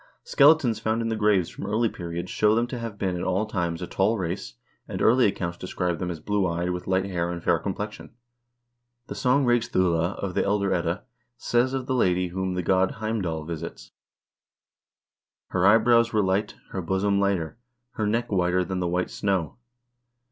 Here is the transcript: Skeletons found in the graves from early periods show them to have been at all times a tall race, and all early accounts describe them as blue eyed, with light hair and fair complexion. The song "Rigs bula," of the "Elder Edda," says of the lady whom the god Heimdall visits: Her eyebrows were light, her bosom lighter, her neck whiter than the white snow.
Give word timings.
Skeletons 0.23 0.79
found 0.79 1.03
in 1.03 1.09
the 1.09 1.15
graves 1.15 1.47
from 1.49 1.67
early 1.67 1.87
periods 1.87 2.31
show 2.31 2.55
them 2.55 2.65
to 2.65 2.79
have 2.79 2.97
been 2.97 3.15
at 3.15 3.21
all 3.21 3.45
times 3.45 3.83
a 3.83 3.85
tall 3.85 4.17
race, 4.17 4.55
and 4.87 4.99
all 4.99 5.07
early 5.07 5.27
accounts 5.27 5.59
describe 5.59 5.99
them 5.99 6.09
as 6.09 6.19
blue 6.19 6.47
eyed, 6.47 6.71
with 6.71 6.87
light 6.87 7.05
hair 7.05 7.29
and 7.29 7.43
fair 7.43 7.59
complexion. 7.59 8.09
The 9.05 9.13
song 9.13 9.45
"Rigs 9.45 9.69
bula," 9.69 10.13
of 10.13 10.33
the 10.33 10.43
"Elder 10.43 10.73
Edda," 10.73 11.03
says 11.37 11.75
of 11.75 11.85
the 11.85 11.93
lady 11.93 12.29
whom 12.29 12.55
the 12.55 12.63
god 12.63 12.93
Heimdall 12.93 13.45
visits: 13.45 13.91
Her 15.49 15.67
eyebrows 15.67 16.11
were 16.11 16.23
light, 16.23 16.55
her 16.71 16.81
bosom 16.81 17.19
lighter, 17.19 17.59
her 17.91 18.07
neck 18.07 18.31
whiter 18.31 18.65
than 18.65 18.79
the 18.79 18.87
white 18.87 19.11
snow. 19.11 19.57